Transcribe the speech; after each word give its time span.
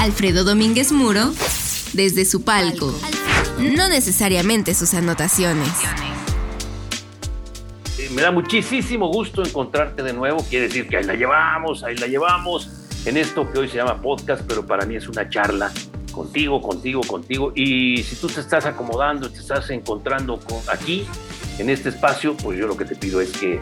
Alfredo 0.00 0.44
Domínguez 0.44 0.92
Muro 0.92 1.30
desde 1.92 2.24
su 2.24 2.42
palco, 2.42 2.90
no 3.58 3.86
necesariamente 3.90 4.74
sus 4.74 4.94
anotaciones. 4.94 5.68
Eh, 7.98 8.08
me 8.14 8.22
da 8.22 8.30
muchísimo 8.30 9.08
gusto 9.08 9.44
encontrarte 9.44 10.02
de 10.02 10.14
nuevo, 10.14 10.42
quiere 10.48 10.68
decir 10.68 10.88
que 10.88 10.96
ahí 10.96 11.04
la 11.04 11.16
llevamos, 11.16 11.84
ahí 11.84 11.98
la 11.98 12.06
llevamos, 12.06 12.70
en 13.04 13.18
esto 13.18 13.52
que 13.52 13.58
hoy 13.58 13.68
se 13.68 13.76
llama 13.76 14.00
podcast, 14.00 14.42
pero 14.48 14.64
para 14.64 14.86
mí 14.86 14.96
es 14.96 15.06
una 15.06 15.28
charla 15.28 15.70
contigo, 16.12 16.62
contigo, 16.62 17.02
contigo. 17.02 17.52
Y 17.54 18.02
si 18.02 18.16
tú 18.16 18.28
te 18.28 18.40
estás 18.40 18.64
acomodando, 18.64 19.28
te 19.28 19.40
estás 19.40 19.68
encontrando 19.68 20.40
aquí, 20.72 21.04
en 21.58 21.68
este 21.68 21.90
espacio, 21.90 22.38
pues 22.38 22.58
yo 22.58 22.66
lo 22.66 22.74
que 22.74 22.86
te 22.86 22.96
pido 22.96 23.20
es 23.20 23.32
que, 23.32 23.60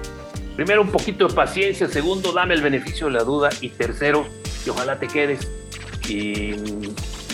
primero, 0.54 0.82
un 0.82 0.92
poquito 0.92 1.26
de 1.26 1.34
paciencia, 1.34 1.88
segundo, 1.88 2.30
dame 2.30 2.54
el 2.54 2.62
beneficio 2.62 3.08
de 3.08 3.14
la 3.14 3.24
duda 3.24 3.50
y 3.60 3.70
tercero, 3.70 4.24
que 4.62 4.70
ojalá 4.70 5.00
te 5.00 5.08
quedes 5.08 5.48
y 6.08 6.54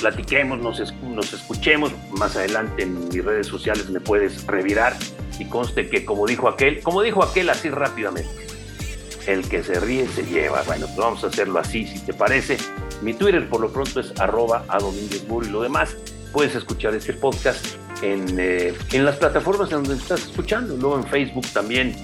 platiquemos, 0.01 0.59
nos, 0.59 1.33
escuchemos. 1.33 1.93
Más 2.11 2.37
adelante 2.37 2.83
en 2.83 3.09
mis 3.09 3.25
redes 3.25 3.47
sociales 3.47 3.89
me 3.91 4.01
puedes 4.01 4.47
revirar 4.47 4.95
y 5.39 5.47
conste 5.47 5.89
que 5.89 6.05
como 6.05 6.27
dijo 6.27 6.49
aquel, 6.49 6.83
como 6.83 7.03
dijo 7.03 7.23
aquel 7.23 7.51
así 7.51 7.71
rápidamente, 7.71 8.47
el 9.27 9.49
que 9.49 9.63
se 9.63 9.81
ríe 9.81 10.07
se 10.09 10.25
lleva. 10.25 10.63
Bueno, 10.63 10.87
pues 10.87 10.99
vamos 10.99 11.25
a 11.25 11.29
hacerlo 11.29 11.59
así, 11.59 11.87
si 11.87 12.01
te 12.01 12.13
parece. 12.13 12.57
Mi 13.03 13.15
Twitter 13.15 13.49
por 13.49 13.61
lo 13.61 13.73
pronto 13.73 14.01
es 14.01 14.13
arroba 14.21 14.65
a 14.69 14.79
y 14.79 15.51
lo 15.51 15.63
demás 15.63 15.97
puedes 16.33 16.55
escuchar 16.55 16.95
este 16.95 17.13
podcast 17.13 17.65
en, 18.03 18.39
eh, 18.39 18.75
en 18.93 19.05
las 19.05 19.17
plataformas 19.17 19.71
en 19.71 19.85
donde 19.85 19.95
estás 19.95 20.21
escuchando, 20.23 20.77
luego 20.77 20.97
en 20.97 21.07
Facebook 21.07 21.47
también 21.53 21.95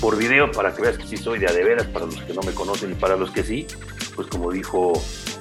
por 0.00 0.16
video 0.16 0.50
para 0.50 0.74
que 0.74 0.82
veas 0.82 0.98
que 0.98 1.06
sí 1.06 1.16
soy 1.16 1.38
de 1.38 1.46
adeveras 1.46 1.86
para 1.86 2.06
los 2.06 2.20
que 2.22 2.34
no 2.34 2.42
me 2.42 2.52
conocen 2.52 2.92
y 2.92 2.94
para 2.94 3.16
los 3.16 3.30
que 3.30 3.42
sí, 3.42 3.66
pues 4.14 4.28
como 4.28 4.50
dijo 4.50 4.92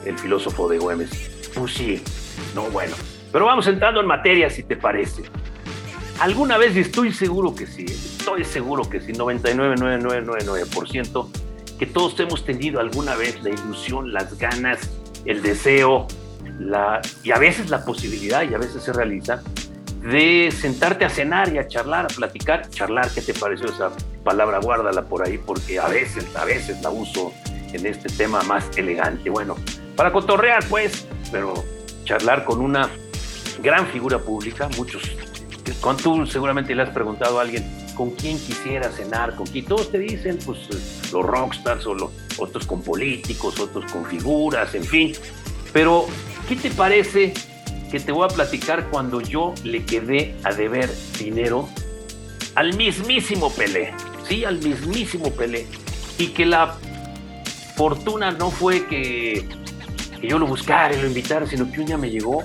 el 0.06 0.18
filósofo 0.18 0.70
de 0.70 0.78
Güemes, 0.78 1.50
pues 1.54 1.74
sí, 1.74 2.02
no 2.54 2.64
bueno. 2.64 2.96
Pero 3.32 3.46
vamos 3.46 3.68
entrando 3.68 4.00
en 4.00 4.08
materia 4.08 4.50
si 4.50 4.64
te 4.64 4.78
parece. 4.78 5.24
Alguna 6.20 6.58
vez, 6.58 6.76
y 6.76 6.80
estoy 6.80 7.12
seguro 7.12 7.54
que 7.54 7.68
sí, 7.68 7.86
estoy 7.86 8.46
seguro 8.46 8.90
que 8.90 9.02
sí, 9.02 9.12
99,9999%, 9.12 11.28
que 11.78 11.86
todos 11.86 12.18
hemos 12.22 12.46
tenido 12.46 12.80
alguna 12.80 13.16
vez 13.16 13.44
la 13.44 13.50
ilusión, 13.50 14.14
las 14.14 14.38
ganas, 14.38 14.90
el 15.26 15.42
deseo, 15.42 16.08
la, 16.58 17.02
y 17.24 17.32
a 17.32 17.38
veces 17.38 17.70
la 17.70 17.84
posibilidad, 17.84 18.50
y 18.50 18.54
a 18.54 18.58
veces 18.58 18.84
se 18.84 18.94
realiza, 18.94 19.42
de 20.02 20.52
sentarte 20.52 21.04
a 21.04 21.10
cenar 21.10 21.54
y 21.54 21.58
a 21.58 21.68
charlar, 21.68 22.06
a 22.06 22.08
platicar. 22.08 22.70
Charlar, 22.70 23.10
¿qué 23.10 23.22
te 23.22 23.34
pareció 23.34 23.68
esa 23.68 23.92
palabra? 24.24 24.60
Guárdala 24.60 25.02
por 25.04 25.26
ahí, 25.26 25.38
porque 25.38 25.80
a 25.80 25.88
veces, 25.88 26.34
a 26.36 26.46
veces 26.46 26.82
la 26.82 26.92
uso 26.92 27.34
en 27.74 27.86
este 27.86 28.08
tema 28.10 28.42
más 28.44 28.66
elegante. 28.78 29.30
Bueno, 29.30 29.58
para 29.96 30.12
cotorrear, 30.12 30.68
pues, 30.68 31.08
pero 31.32 31.54
charlar 32.04 32.46
con 32.46 32.60
una 32.62 32.90
gran 33.62 33.88
figura 33.88 34.20
pública, 34.20 34.70
muchos 34.78 35.04
cuando 35.82 36.04
tú 36.04 36.26
seguramente 36.26 36.76
le 36.76 36.84
has 36.84 36.90
preguntado 36.90 37.40
a 37.40 37.42
alguien 37.42 37.66
con 37.96 38.12
quién 38.12 38.38
quisiera 38.40 38.92
cenar, 38.92 39.36
con 39.36 39.48
quién, 39.48 39.66
todos 39.66 39.92
te 39.92 40.00
dicen, 40.00 40.38
pues 40.46 41.12
los 41.12 41.26
rockstars 41.26 41.86
o 41.88 41.94
los, 41.94 42.12
otros 42.38 42.66
con 42.66 42.82
políticos, 42.82 43.60
otros 43.60 43.92
con 43.92 44.06
figuras, 44.06 44.76
en 44.76 44.84
fin. 44.84 45.14
Pero, 45.74 46.08
¿qué 46.48 46.56
te 46.56 46.70
parece 46.72 47.34
que 47.92 48.00
te 48.00 48.12
voy 48.12 48.26
a 48.26 48.28
platicar 48.28 48.90
cuando 48.90 49.22
yo 49.22 49.54
le 49.64 49.86
quedé 49.86 50.36
a 50.44 50.54
deber 50.54 50.90
dinero 51.18 51.70
al 52.56 52.76
mismísimo 52.76 53.52
Pelé? 53.52 53.94
Sí, 54.28 54.44
al 54.44 54.60
mismísimo 54.60 55.32
Pelé. 55.32 55.68
Y 56.18 56.28
que 56.28 56.46
la 56.46 56.76
fortuna 57.76 58.32
no 58.32 58.52
fue 58.52 58.86
que, 58.88 59.48
que 60.20 60.28
yo 60.28 60.40
lo 60.40 60.48
buscara 60.48 60.96
y 60.96 61.02
lo 61.02 61.08
invitara, 61.08 61.46
sino 61.46 61.72
que 61.72 61.80
un 61.80 61.86
día 61.86 61.98
me 61.98 62.10
llegó 62.10 62.44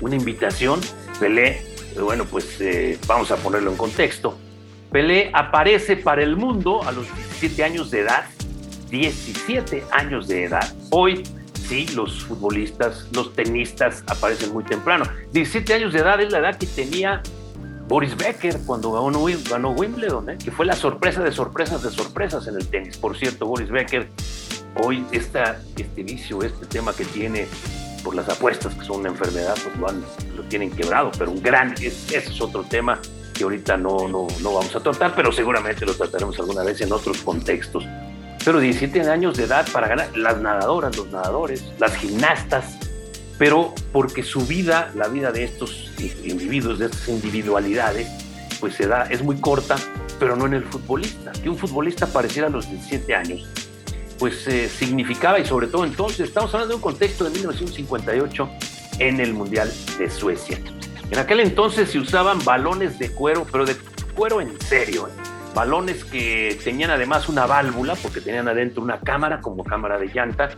una 0.00 0.16
invitación, 0.16 0.80
Pelé 1.18 1.70
bueno, 1.98 2.24
pues 2.24 2.60
eh, 2.60 2.98
vamos 3.06 3.30
a 3.30 3.36
ponerlo 3.36 3.70
en 3.70 3.76
contexto. 3.76 4.38
Pelé 4.90 5.30
aparece 5.32 5.96
para 5.96 6.22
el 6.22 6.36
mundo 6.36 6.82
a 6.84 6.92
los 6.92 7.06
17 7.14 7.64
años 7.64 7.90
de 7.90 8.00
edad. 8.00 8.24
17 8.90 9.84
años 9.92 10.28
de 10.28 10.44
edad. 10.44 10.72
Hoy 10.90 11.22
sí, 11.68 11.86
los 11.94 12.24
futbolistas, 12.24 13.06
los 13.12 13.32
tenistas 13.34 14.02
aparecen 14.06 14.52
muy 14.52 14.64
temprano. 14.64 15.04
17 15.32 15.74
años 15.74 15.92
de 15.92 16.00
edad 16.00 16.20
es 16.20 16.32
la 16.32 16.38
edad 16.38 16.56
que 16.56 16.66
tenía 16.66 17.22
Boris 17.86 18.16
Becker 18.16 18.58
cuando 18.66 18.92
ganó, 18.92 19.24
ganó 19.48 19.70
Wimbledon, 19.70 20.30
¿eh? 20.30 20.38
que 20.42 20.50
fue 20.50 20.66
la 20.66 20.74
sorpresa 20.74 21.22
de 21.22 21.32
sorpresas 21.32 21.82
de 21.82 21.90
sorpresas 21.90 22.46
en 22.48 22.56
el 22.56 22.66
tenis. 22.66 22.96
Por 22.96 23.16
cierto, 23.16 23.46
Boris 23.46 23.70
Becker, 23.70 24.08
hoy 24.76 25.04
esta, 25.12 25.60
este 25.76 26.02
vicio, 26.02 26.42
este 26.42 26.66
tema 26.66 26.92
que 26.92 27.04
tiene 27.04 27.46
por 28.02 28.14
las 28.14 28.28
apuestas, 28.28 28.74
que 28.74 28.84
son 28.84 29.00
una 29.00 29.10
enfermedad, 29.10 29.54
pues 29.62 29.76
lo, 29.76 30.36
lo 30.36 30.42
tienen 30.48 30.70
quebrado, 30.70 31.10
pero 31.18 31.30
un 31.30 31.42
gran, 31.42 31.74
ese 31.74 32.16
es 32.16 32.40
otro 32.40 32.62
tema 32.64 33.00
que 33.34 33.44
ahorita 33.44 33.76
no, 33.76 34.08
no, 34.08 34.26
no 34.42 34.54
vamos 34.54 34.74
a 34.74 34.80
tratar, 34.80 35.14
pero 35.14 35.32
seguramente 35.32 35.84
lo 35.84 35.94
trataremos 35.94 36.38
alguna 36.38 36.62
vez 36.62 36.80
en 36.80 36.92
otros 36.92 37.18
contextos. 37.18 37.84
Pero 38.44 38.58
17 38.58 39.00
años 39.02 39.36
de 39.36 39.44
edad 39.44 39.66
para 39.70 39.88
ganar, 39.88 40.16
las 40.16 40.40
nadadoras, 40.40 40.96
los 40.96 41.08
nadadores, 41.10 41.64
las 41.78 41.94
gimnastas, 41.96 42.78
pero 43.38 43.74
porque 43.92 44.22
su 44.22 44.46
vida, 44.46 44.90
la 44.94 45.08
vida 45.08 45.32
de 45.32 45.44
estos 45.44 45.90
individuos, 46.24 46.78
de 46.78 46.86
estas 46.86 47.08
individualidades, 47.08 48.08
pues 48.60 48.74
se 48.74 48.86
da, 48.86 49.04
es 49.04 49.22
muy 49.22 49.40
corta, 49.40 49.76
pero 50.18 50.36
no 50.36 50.46
en 50.46 50.54
el 50.54 50.64
futbolista. 50.64 51.32
Que 51.32 51.48
un 51.48 51.56
futbolista 51.56 52.06
apareciera 52.06 52.48
a 52.48 52.50
los 52.50 52.68
17 52.68 53.14
años 53.14 53.48
pues 54.20 54.46
eh, 54.46 54.68
significaba, 54.68 55.40
y 55.40 55.46
sobre 55.46 55.66
todo 55.66 55.84
entonces, 55.86 56.28
estamos 56.28 56.52
hablando 56.52 56.74
de 56.74 56.76
un 56.76 56.82
contexto 56.82 57.24
de 57.24 57.30
1958 57.30 58.50
en 58.98 59.18
el 59.18 59.32
Mundial 59.32 59.72
de 59.98 60.10
Suecia. 60.10 60.60
En 61.10 61.18
aquel 61.18 61.40
entonces 61.40 61.90
se 61.90 61.98
usaban 61.98 62.44
balones 62.44 62.98
de 62.98 63.10
cuero, 63.10 63.46
pero 63.50 63.64
de 63.64 63.74
cuero 64.14 64.42
en 64.42 64.60
serio, 64.60 65.08
¿eh? 65.08 65.10
balones 65.54 66.04
que 66.04 66.56
tenían 66.62 66.90
además 66.90 67.30
una 67.30 67.46
válvula, 67.46 67.94
porque 67.96 68.20
tenían 68.20 68.46
adentro 68.46 68.82
una 68.82 69.00
cámara 69.00 69.40
como 69.40 69.64
cámara 69.64 69.98
de 69.98 70.08
llanta. 70.08 70.50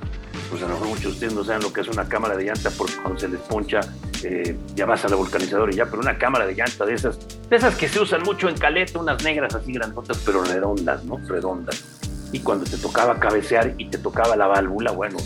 Pues 0.50 0.60
a 0.62 0.66
lo 0.66 0.74
mejor 0.74 0.88
muchos 0.88 1.04
de 1.04 1.10
ustedes 1.10 1.32
no 1.32 1.44
saben 1.44 1.62
lo 1.62 1.72
que 1.72 1.82
es 1.82 1.88
una 1.88 2.08
cámara 2.08 2.36
de 2.36 2.44
llanta, 2.44 2.68
porque 2.76 2.94
cuando 2.96 3.20
se 3.20 3.28
les 3.28 3.40
poncha 3.42 3.80
eh, 4.24 4.58
ya 4.74 4.86
vas 4.86 5.04
a 5.04 5.08
la 5.08 5.14
vulcanizadora 5.16 5.72
y 5.72 5.76
ya, 5.76 5.86
pero 5.86 6.00
una 6.00 6.18
cámara 6.18 6.46
de 6.46 6.54
llanta 6.54 6.84
de 6.84 6.94
esas, 6.94 7.16
de 7.48 7.56
esas 7.56 7.76
que 7.76 7.88
se 7.88 8.00
usan 8.00 8.22
mucho 8.24 8.48
en 8.48 8.58
caleta, 8.58 8.98
unas 8.98 9.22
negras 9.22 9.54
así 9.54 9.72
grandotas, 9.72 10.20
pero 10.26 10.42
redondas, 10.42 11.04
¿no? 11.04 11.16
Redondas 11.28 12.01
y 12.32 12.40
cuando 12.40 12.64
te 12.64 12.78
tocaba 12.78 13.20
cabecear 13.20 13.74
y 13.78 13.88
te 13.90 13.98
tocaba 13.98 14.34
la 14.36 14.46
válvula, 14.46 14.90
bueno, 14.92 15.18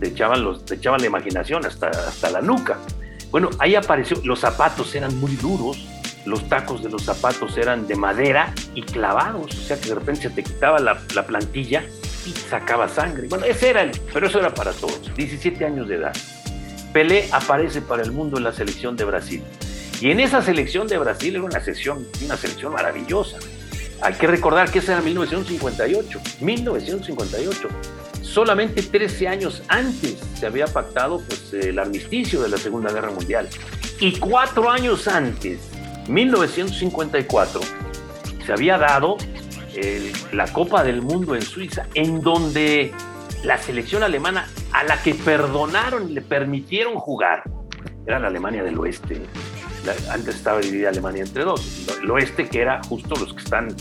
te 0.00 0.08
echaban, 0.08 0.42
los, 0.42 0.64
te 0.64 0.76
echaban 0.76 1.00
la 1.00 1.06
imaginación 1.06 1.66
hasta, 1.66 1.88
hasta 1.88 2.30
la 2.30 2.40
nuca. 2.40 2.78
Bueno, 3.30 3.50
ahí 3.58 3.74
apareció, 3.74 4.16
los 4.24 4.40
zapatos 4.40 4.94
eran 4.94 5.18
muy 5.18 5.34
duros, 5.36 5.86
los 6.24 6.48
tacos 6.48 6.82
de 6.82 6.88
los 6.88 7.02
zapatos 7.02 7.56
eran 7.58 7.86
de 7.86 7.96
madera 7.96 8.54
y 8.74 8.82
clavados, 8.82 9.54
o 9.54 9.60
sea 9.60 9.78
que 9.78 9.88
de 9.88 9.96
repente 9.96 10.22
se 10.22 10.30
te 10.30 10.42
quitaba 10.42 10.78
la, 10.78 11.00
la 11.14 11.26
plantilla 11.26 11.84
y 12.26 12.30
sacaba 12.30 12.88
sangre. 12.88 13.28
Bueno, 13.28 13.44
ese 13.44 13.70
era 13.70 13.90
pero 14.12 14.26
eso 14.26 14.38
era 14.38 14.54
para 14.54 14.72
todos, 14.72 15.14
17 15.16 15.64
años 15.64 15.88
de 15.88 15.96
edad. 15.96 16.16
Pelé 16.92 17.28
aparece 17.32 17.82
para 17.82 18.02
el 18.02 18.12
mundo 18.12 18.38
en 18.38 18.44
la 18.44 18.52
selección 18.52 18.96
de 18.96 19.04
Brasil. 19.04 19.42
Y 20.00 20.10
en 20.10 20.20
esa 20.20 20.42
selección 20.42 20.86
de 20.86 20.98
Brasil 20.98 21.34
era 21.34 21.44
una, 21.44 21.60
sesión, 21.60 22.06
una 22.24 22.36
selección 22.36 22.72
maravillosa. 22.72 23.38
Hay 24.04 24.12
que 24.12 24.26
recordar 24.26 24.70
que 24.70 24.80
ese 24.80 24.92
era 24.92 25.00
1958, 25.00 26.20
1958. 26.42 27.68
Solamente 28.20 28.82
13 28.82 29.28
años 29.28 29.62
antes 29.68 30.18
se 30.38 30.44
había 30.44 30.66
pactado 30.66 31.22
pues, 31.26 31.54
el 31.54 31.78
armisticio 31.78 32.42
de 32.42 32.50
la 32.50 32.58
Segunda 32.58 32.92
Guerra 32.92 33.10
Mundial. 33.10 33.48
Y 34.00 34.18
cuatro 34.18 34.70
años 34.70 35.08
antes, 35.08 35.70
1954, 36.08 37.60
se 38.44 38.52
había 38.52 38.76
dado 38.76 39.16
la 40.32 40.52
Copa 40.52 40.84
del 40.84 41.00
Mundo 41.00 41.34
en 41.34 41.40
Suiza, 41.40 41.86
en 41.94 42.20
donde 42.20 42.92
la 43.42 43.56
selección 43.56 44.02
alemana 44.02 44.48
a 44.72 44.84
la 44.84 45.02
que 45.02 45.14
perdonaron 45.14 46.10
y 46.10 46.12
le 46.12 46.20
permitieron 46.20 46.96
jugar, 46.96 47.44
era 48.06 48.18
la 48.18 48.26
Alemania 48.26 48.62
del 48.62 48.78
Oeste, 48.78 49.22
antes 50.10 50.36
estaba 50.36 50.60
dividida 50.60 50.90
Alemania 50.90 51.22
entre 51.22 51.44
dos. 51.44 51.86
El 52.02 52.10
oeste, 52.10 52.48
que 52.48 52.60
era 52.60 52.82
justo 52.84 53.16
los 53.16 53.32
que 53.34 53.42
están 53.42 53.74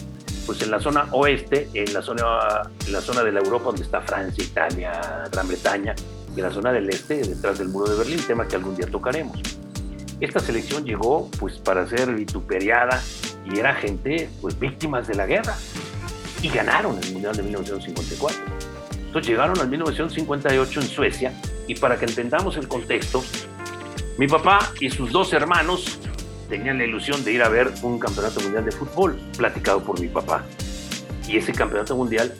pues 0.45 0.61
en 0.61 0.71
la 0.71 0.79
zona 0.79 1.07
oeste, 1.11 1.69
en 1.73 1.93
la 1.93 2.01
zona, 2.01 2.61
en 2.85 2.93
la 2.93 3.01
zona 3.01 3.23
de 3.23 3.31
la 3.31 3.39
Europa 3.39 3.65
donde 3.65 3.83
está 3.83 4.01
Francia, 4.01 4.43
Italia, 4.43 5.23
Gran 5.31 5.47
Bretaña, 5.47 5.95
y 6.35 6.39
en 6.39 6.45
la 6.45 6.51
zona 6.51 6.71
del 6.71 6.89
este, 6.89 7.17
detrás 7.17 7.59
del 7.59 7.69
muro 7.69 7.89
de 7.89 7.97
Berlín, 7.97 8.19
tema 8.25 8.47
que 8.47 8.55
algún 8.55 8.75
día 8.75 8.87
tocaremos. 8.87 9.39
Esta 10.19 10.39
selección 10.39 10.85
llegó 10.85 11.29
pues 11.39 11.57
para 11.57 11.87
ser 11.87 12.13
vituperiada 12.13 13.01
y 13.45 13.59
era 13.59 13.75
gente 13.75 14.29
pues 14.41 14.57
víctimas 14.57 15.07
de 15.07 15.15
la 15.15 15.25
guerra 15.25 15.55
y 16.41 16.49
ganaron 16.49 16.97
el 17.01 17.11
Mundial 17.11 17.35
de 17.35 17.43
1954. 17.43 18.41
Entonces 19.07 19.29
llegaron 19.29 19.59
al 19.59 19.69
1958 19.69 20.81
en 20.81 20.87
Suecia 20.87 21.33
y 21.67 21.75
para 21.75 21.97
que 21.97 22.05
entendamos 22.05 22.57
el 22.57 22.67
contexto, 22.67 23.23
mi 24.17 24.27
papá 24.27 24.71
y 24.79 24.89
sus 24.89 25.11
dos 25.11 25.33
hermanos 25.33 25.99
tenían 26.53 26.77
la 26.77 26.83
ilusión 26.83 27.23
de 27.23 27.31
ir 27.31 27.41
a 27.41 27.49
ver 27.49 27.73
un 27.81 27.97
campeonato 27.97 28.39
mundial 28.39 28.63
de 28.63 28.71
fútbol, 28.71 29.19
platicado 29.35 29.83
por 29.83 29.99
mi 29.99 30.07
papá. 30.07 30.43
Y 31.27 31.37
ese 31.37 31.51
campeonato 31.51 31.95
mundial, 31.95 32.31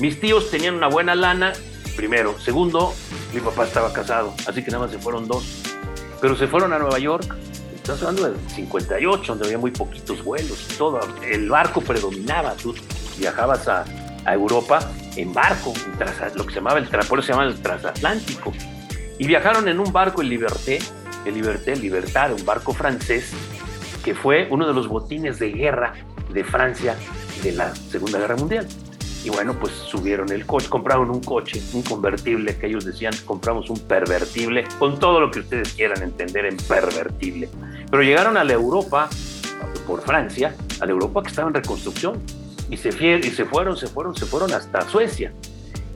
mis 0.00 0.18
tíos 0.18 0.50
tenían 0.50 0.74
una 0.74 0.88
buena 0.88 1.14
lana 1.14 1.52
primero. 1.94 2.40
Segundo, 2.40 2.94
mi 3.34 3.40
papá 3.40 3.66
estaba 3.66 3.92
casado, 3.92 4.32
así 4.46 4.64
que 4.64 4.70
nada 4.70 4.84
más 4.84 4.90
se 4.90 4.98
fueron 4.98 5.28
dos. 5.28 5.44
Pero 6.18 6.34
se 6.34 6.46
fueron 6.46 6.72
a 6.72 6.78
Nueva 6.78 6.98
York, 6.98 7.36
estás 7.74 8.00
hablando 8.00 8.30
del 8.30 8.36
58, 8.48 9.32
donde 9.32 9.44
había 9.44 9.58
muy 9.58 9.70
poquitos 9.70 10.24
vuelos, 10.24 10.66
todo. 10.78 11.00
El 11.22 11.50
barco 11.50 11.82
predominaba, 11.82 12.54
tú 12.54 12.74
viajabas 13.18 13.68
a, 13.68 13.84
Europa 14.32 14.80
en 15.16 15.32
barco, 15.32 15.74
lo 16.34 16.44
que 16.46 16.52
se 16.52 16.56
llamaba 16.56 16.78
el, 16.78 16.86
por 16.86 17.22
se 17.22 17.32
llama 17.32 17.44
el 17.44 17.60
transatlántico. 17.60 18.54
Y 19.18 19.26
viajaron 19.26 19.68
en 19.68 19.78
un 19.78 19.92
barco, 19.92 20.22
el 20.22 20.30
Liberté, 20.30 20.78
el 21.26 21.34
Liberté, 21.34 21.76
Libertad, 21.76 22.32
un 22.32 22.44
barco 22.44 22.72
francés, 22.72 23.32
que 24.04 24.14
fue 24.14 24.48
uno 24.50 24.66
de 24.66 24.74
los 24.74 24.88
botines 24.88 25.38
de 25.38 25.50
guerra 25.50 25.94
de 26.32 26.44
Francia 26.44 26.96
de 27.42 27.52
la 27.52 27.74
Segunda 27.74 28.18
Guerra 28.18 28.36
Mundial. 28.36 28.66
Y 29.24 29.30
bueno, 29.30 29.54
pues 29.58 29.72
subieron 29.72 30.30
el 30.30 30.46
coche, 30.46 30.68
compraron 30.68 31.10
un 31.10 31.20
coche, 31.20 31.60
un 31.72 31.82
convertible, 31.82 32.56
que 32.56 32.66
ellos 32.66 32.84
decían, 32.84 33.12
compramos 33.24 33.68
un 33.68 33.80
pervertible, 33.80 34.64
con 34.78 34.98
todo 34.98 35.20
lo 35.20 35.30
que 35.30 35.40
ustedes 35.40 35.72
quieran 35.72 36.02
entender 36.02 36.46
en 36.46 36.56
pervertible. 36.56 37.48
Pero 37.90 38.02
llegaron 38.02 38.36
a 38.36 38.44
la 38.44 38.52
Europa, 38.52 39.08
por 39.86 40.02
Francia, 40.02 40.54
a 40.80 40.86
la 40.86 40.92
Europa 40.92 41.22
que 41.22 41.28
estaba 41.28 41.48
en 41.48 41.54
reconstrucción, 41.54 42.22
y 42.70 42.76
se, 42.76 42.90
y 42.90 43.30
se 43.30 43.44
fueron, 43.44 43.76
se 43.76 43.88
fueron, 43.88 44.14
se 44.14 44.24
fueron 44.24 44.52
hasta 44.52 44.82
Suecia. 44.88 45.32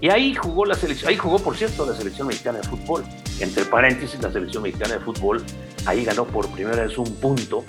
Y 0.00 0.08
ahí 0.08 0.34
jugó 0.34 0.66
la 0.66 0.74
selección, 0.74 1.10
ahí 1.10 1.16
jugó 1.16 1.38
por 1.38 1.56
cierto 1.56 1.86
la 1.86 1.94
selección 1.94 2.26
mexicana 2.26 2.58
de 2.58 2.68
fútbol. 2.68 3.04
Entre 3.38 3.64
paréntesis, 3.64 4.20
la 4.20 4.32
selección 4.32 4.64
mexicana 4.64 4.94
de 4.94 5.00
fútbol 5.00 5.44
ahí 5.86 6.04
ganó 6.04 6.24
por 6.24 6.48
primera 6.48 6.84
vez 6.84 6.98
un 6.98 7.14
punto 7.16 7.64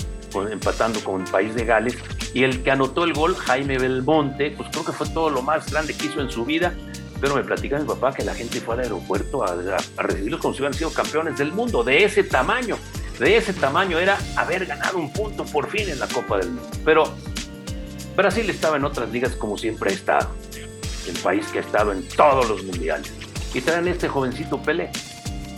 empatando 0.51 1.03
con 1.03 1.21
el 1.21 1.30
país 1.30 1.56
de 1.56 1.65
Gales. 1.65 1.97
Y 2.33 2.44
el 2.44 2.63
que 2.63 2.71
anotó 2.71 3.03
el 3.03 3.13
gol, 3.13 3.35
Jaime 3.35 3.77
Belmonte, 3.77 4.51
pues 4.51 4.69
creo 4.71 4.85
que 4.85 4.91
fue 4.91 5.07
todo 5.09 5.30
lo 5.30 5.41
más 5.41 5.71
grande 5.71 5.94
que 5.94 6.07
hizo 6.07 6.21
en 6.21 6.30
su 6.30 6.45
vida. 6.45 6.74
Pero 7.21 7.35
me 7.35 7.44
platica 7.44 7.80
mi 7.80 7.85
papá 7.85 8.13
que 8.13 8.24
la 8.24 8.33
gente 8.33 8.59
fue 8.59 8.75
al 8.75 8.81
aeropuerto 8.81 9.44
a, 9.44 9.56
recibirlos 9.97 10.41
como 10.41 10.53
si 10.53 10.62
hubieran 10.62 10.74
sido 10.74 10.91
campeones 10.91 11.38
del 11.38 11.53
mundo, 11.53 11.83
de 11.83 12.03
ese 12.03 12.24
tamaño. 12.24 12.77
De 13.19 13.38
ese 13.38 13.53
tamaño 13.53 14.00
era 14.00 14.18
haber 14.35 14.65
ganado 14.65 14.97
un 14.97 15.13
punto 15.13 15.45
por 15.45 15.69
fin 15.69 15.88
en 15.89 16.00
la 16.00 16.07
Copa 16.07 16.38
del 16.38 16.47
Mundo. 16.50 16.69
Pero 16.83 17.13
Brasil 18.15 18.50
estaba 18.50 18.77
en 18.77 18.86
otras 18.86 19.09
ligas 19.12 19.36
como 19.36 19.57
siempre 19.57 19.91
ha 19.91 19.94
estado. 19.94 20.29
El 21.07 21.18
país 21.19 21.47
que 21.47 21.59
ha 21.59 21.62
estado 21.62 21.91
en 21.91 22.07
todos 22.09 22.50
los 22.50 22.63
mundiales. 22.63 23.13
Y 23.53 23.62
traen 23.62 23.88
este 23.88 24.09
jovencito 24.09 24.62
Pelé 24.62 24.89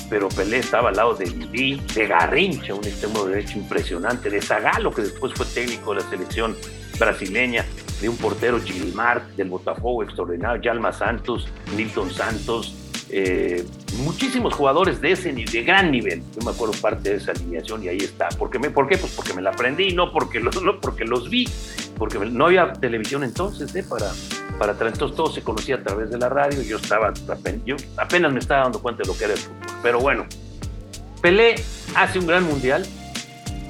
pero 0.10 0.30
Pelé 0.30 0.60
estaba 0.60 0.90
al 0.90 0.96
lado 0.96 1.14
de 1.16 1.26
Didi, 1.26 1.82
de 1.94 2.08
Garrincha, 2.08 2.74
un 2.74 2.86
extremo 2.86 3.26
derecho 3.26 3.58
impresionante, 3.58 4.30
de 4.30 4.42
Zagalo, 4.42 4.92
que 4.92 5.04
después 5.04 5.34
fue 5.34 5.46
técnico 5.46 5.94
de 5.94 6.02
la 6.02 6.10
selección 6.10 6.56
brasileña, 7.00 7.66
de 8.02 8.10
un 8.10 8.18
portero 8.18 8.60
Gilmar, 8.60 9.28
del 9.36 9.50
Botafogo 9.50 10.04
extraordinario, 10.04 10.62
Yalma 10.62 10.92
Santos, 10.92 11.48
Milton 11.76 12.12
Santos, 12.12 12.76
eh, 13.10 13.64
muchísimos 14.04 14.54
jugadores 14.54 15.00
de 15.00 15.12
ese 15.12 15.32
de 15.32 15.64
gran 15.64 15.92
nivel. 15.92 16.24
Yo 16.36 16.44
me 16.44 16.52
acuerdo 16.52 16.74
parte 16.82 17.12
de 17.12 17.16
esa 17.18 17.32
alineación 17.32 17.84
y 17.84 17.88
ahí 17.88 17.98
está. 17.98 18.30
¿Por 18.30 18.50
qué? 18.50 18.60
¿Por 18.60 18.88
qué? 18.88 18.98
Pues 18.98 19.14
porque 19.14 19.34
me 19.34 19.42
la 19.42 19.52
aprendí, 19.52 19.94
no 19.94 20.12
porque 20.12 20.40
los, 20.40 20.62
no 20.64 20.80
porque 20.82 21.06
los 21.06 21.30
vi, 21.30 21.48
porque 21.98 22.18
no 22.20 22.48
había 22.48 22.74
televisión 22.74 23.24
entonces 23.24 23.74
¿eh? 23.76 23.86
para, 23.88 24.12
para 24.58 24.72
entonces 24.74 25.16
todo 25.16 25.32
se 25.32 25.42
conocía 25.44 25.76
a 25.76 25.84
través 25.84 26.10
de 26.10 26.18
la 26.18 26.30
radio. 26.30 26.62
Yo 26.64 26.78
estaba, 26.78 27.14
yo 27.66 27.76
apenas 27.98 28.34
me 28.34 28.40
estaba 28.40 28.64
dando 28.64 28.82
cuenta 28.82 29.04
de 29.04 29.08
lo 29.08 29.18
que 29.18 29.24
era 29.26 29.34
el 29.34 29.40
fútbol. 29.40 29.65
Pero 29.86 30.00
bueno, 30.00 30.26
Pelé 31.22 31.54
hace 31.94 32.18
un 32.18 32.26
gran 32.26 32.44
mundial. 32.44 32.88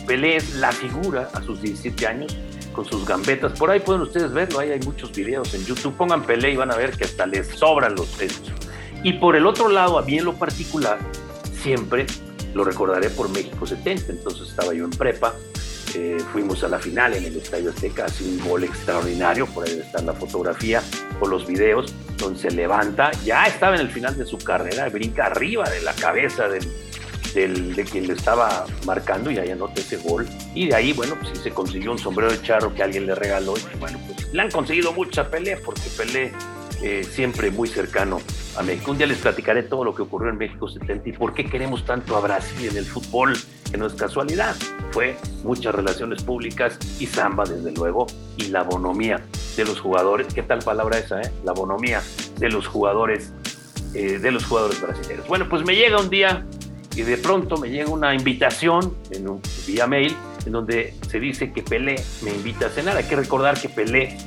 Pelé 0.07 0.37
es 0.37 0.55
la 0.55 0.71
figura 0.71 1.29
a 1.33 1.41
sus 1.41 1.61
17 1.61 2.07
años 2.07 2.37
con 2.71 2.85
sus 2.85 3.05
gambetas. 3.05 3.59
Por 3.59 3.69
ahí 3.69 3.81
pueden 3.81 4.01
ustedes 4.01 4.31
verlo, 4.31 4.59
ahí 4.59 4.71
hay 4.71 4.79
muchos 4.79 5.11
videos 5.11 5.53
en 5.53 5.65
YouTube. 5.65 5.93
Pongan 5.97 6.23
Pelé 6.23 6.51
y 6.51 6.55
van 6.55 6.71
a 6.71 6.77
ver 6.77 6.91
que 6.91 7.03
hasta 7.03 7.25
les 7.25 7.47
sobran 7.47 7.95
los 7.95 8.07
pesos. 8.07 8.53
Y 9.03 9.11
por 9.11 9.35
el 9.35 9.45
otro 9.45 9.67
lado, 9.67 9.99
a 9.99 10.03
mí 10.03 10.17
en 10.17 10.23
lo 10.23 10.35
particular, 10.35 10.99
siempre 11.61 12.05
lo 12.53 12.63
recordaré 12.63 13.09
por 13.09 13.27
México 13.27 13.67
70. 13.67 14.13
Entonces 14.13 14.47
estaba 14.47 14.73
yo 14.73 14.85
en 14.85 14.91
prepa, 14.91 15.33
eh, 15.97 16.17
fuimos 16.33 16.61
a 16.65 16.67
la 16.67 16.77
final 16.77 17.13
en 17.13 17.23
el 17.23 17.37
Estadio 17.37 17.69
Azteca, 17.69 18.03
hace 18.05 18.25
un 18.25 18.37
gol 18.45 18.65
extraordinario, 18.65 19.45
por 19.47 19.65
ahí 19.65 19.79
está 19.79 20.01
la 20.01 20.11
fotografía 20.11 20.83
o 21.21 21.27
los 21.27 21.47
videos, 21.47 21.93
donde 22.17 22.37
se 22.37 22.51
levanta, 22.51 23.11
ya 23.23 23.45
estaba 23.45 23.75
en 23.75 23.81
el 23.81 23.89
final 23.89 24.17
de 24.17 24.25
su 24.25 24.37
carrera, 24.37 24.89
brinca 24.89 25.27
arriba 25.27 25.69
de 25.69 25.81
la 25.81 25.93
cabeza 25.93 26.49
del, 26.49 27.75
de 27.75 27.83
quien 27.85 28.07
le 28.07 28.13
estaba 28.13 28.65
marcando 28.85 29.31
y 29.31 29.37
ahí 29.37 29.51
anota 29.51 29.79
ese 29.79 29.95
gol. 29.95 30.27
Y 30.53 30.67
de 30.67 30.75
ahí, 30.75 30.91
bueno, 30.91 31.15
pues 31.15 31.29
sí 31.33 31.43
se 31.43 31.51
consiguió 31.51 31.93
un 31.93 31.99
sombrero 31.99 32.29
de 32.29 32.41
charro 32.41 32.73
que 32.73 32.83
alguien 32.83 33.05
le 33.05 33.15
regaló 33.15 33.53
y 33.57 33.77
bueno, 33.77 33.97
pues 34.05 34.33
le 34.33 34.41
han 34.41 34.51
conseguido 34.51 34.91
mucha 34.91 35.29
pelea 35.29 35.59
porque 35.63 35.83
Pelé 35.97 36.33
eh, 36.81 37.03
siempre 37.03 37.51
muy 37.51 37.67
cercano 37.67 38.19
a 38.57 38.63
México. 38.63 38.91
Un 38.91 38.97
día 38.97 39.07
les 39.07 39.17
platicaré 39.17 39.63
todo 39.63 39.83
lo 39.83 39.95
que 39.95 40.01
ocurrió 40.01 40.29
en 40.29 40.37
México 40.37 40.67
70 40.67 41.09
y 41.09 41.11
por 41.13 41.33
qué 41.33 41.45
queremos 41.45 41.85
tanto 41.85 42.15
a 42.15 42.19
Brasil 42.19 42.69
en 42.69 42.77
el 42.77 42.85
fútbol, 42.85 43.37
que 43.71 43.77
no 43.77 43.85
es 43.85 43.93
casualidad. 43.93 44.55
Fue 44.91 45.17
muchas 45.43 45.73
relaciones 45.73 46.23
públicas 46.23 46.77
y 46.99 47.07
samba, 47.07 47.45
desde 47.45 47.71
luego, 47.71 48.07
y 48.37 48.47
la 48.47 48.63
bonomía 48.63 49.21
de 49.55 49.65
los 49.65 49.79
jugadores. 49.79 50.27
¿Qué 50.33 50.43
tal 50.43 50.59
palabra 50.59 50.97
esa, 50.99 51.21
eh? 51.21 51.31
La 51.43 51.53
bonomía 51.53 52.01
de 52.37 52.49
los 52.49 52.67
jugadores, 52.67 53.31
eh, 53.93 54.19
de 54.19 54.31
los 54.31 54.45
jugadores 54.45 54.81
brasileños. 54.81 55.27
Bueno, 55.27 55.47
pues 55.49 55.65
me 55.65 55.75
llega 55.75 55.99
un 55.99 56.09
día 56.09 56.45
y 56.95 57.01
de 57.01 57.17
pronto 57.17 57.57
me 57.57 57.69
llega 57.69 57.89
una 57.89 58.13
invitación 58.13 58.95
en 59.11 59.29
un, 59.29 59.41
vía 59.67 59.87
mail 59.87 60.15
en 60.45 60.51
donde 60.51 60.93
se 61.09 61.19
dice 61.19 61.51
que 61.51 61.61
Pelé 61.61 61.95
me 62.21 62.31
invita 62.31 62.67
a 62.67 62.69
cenar. 62.69 62.95
Hay 62.97 63.05
que 63.05 63.15
recordar 63.15 63.59
que 63.59 63.69
Pelé 63.69 64.17